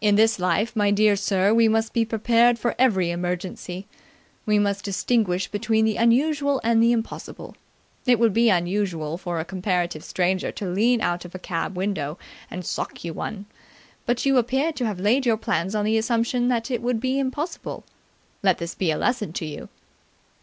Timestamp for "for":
2.58-2.74, 9.18-9.38